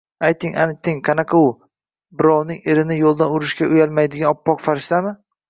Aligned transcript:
-Ayting-ayting, 0.27 1.01
qanaqa 1.09 1.41
u? 1.49 1.51
Birovning 2.23 2.65
erini 2.73 2.99
yo’ldan 3.01 3.37
urishga 3.37 3.69
uyalmaydigan 3.77 4.33
oppoq 4.35 4.67
farishtami? 4.67 5.15